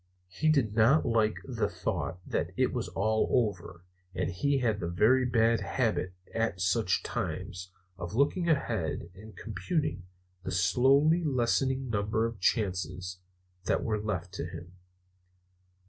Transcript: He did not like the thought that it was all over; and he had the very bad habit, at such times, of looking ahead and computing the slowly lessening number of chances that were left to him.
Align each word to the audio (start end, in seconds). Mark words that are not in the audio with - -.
He 0.29 0.49
did 0.49 0.73
not 0.73 1.05
like 1.05 1.37
the 1.45 1.69
thought 1.69 2.17
that 2.27 2.53
it 2.57 2.73
was 2.73 2.87
all 2.87 3.27
over; 3.31 3.83
and 4.15 4.31
he 4.31 4.57
had 4.57 4.79
the 4.79 4.87
very 4.87 5.27
bad 5.27 5.59
habit, 5.59 6.13
at 6.33 6.59
such 6.59 7.03
times, 7.03 7.71
of 7.99 8.15
looking 8.15 8.49
ahead 8.49 9.11
and 9.13 9.37
computing 9.37 10.07
the 10.41 10.49
slowly 10.49 11.23
lessening 11.23 11.89
number 11.91 12.25
of 12.25 12.39
chances 12.39 13.19
that 13.65 13.83
were 13.83 14.01
left 14.01 14.33
to 14.33 14.45
him. 14.47 14.75